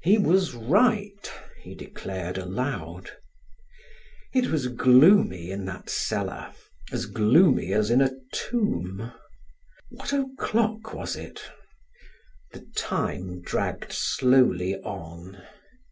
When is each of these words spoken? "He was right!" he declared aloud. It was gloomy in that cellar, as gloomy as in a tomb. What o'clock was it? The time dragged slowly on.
"He 0.00 0.16
was 0.16 0.54
right!" 0.54 1.28
he 1.60 1.74
declared 1.74 2.38
aloud. 2.38 3.10
It 4.32 4.46
was 4.46 4.68
gloomy 4.68 5.50
in 5.50 5.64
that 5.64 5.90
cellar, 5.90 6.52
as 6.92 7.06
gloomy 7.06 7.72
as 7.72 7.90
in 7.90 8.00
a 8.00 8.12
tomb. 8.32 9.10
What 9.90 10.12
o'clock 10.12 10.94
was 10.94 11.16
it? 11.16 11.42
The 12.52 12.64
time 12.76 13.42
dragged 13.42 13.90
slowly 13.92 14.76
on. 14.82 15.42